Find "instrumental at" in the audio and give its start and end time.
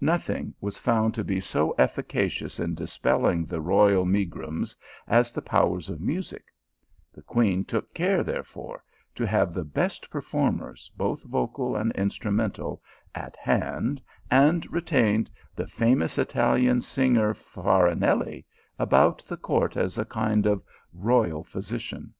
11.92-13.36